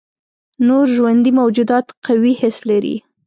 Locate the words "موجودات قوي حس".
1.39-2.57